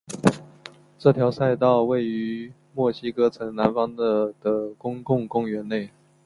[0.97, 5.91] 这条赛道位于墨西哥城南方的的公共公园内。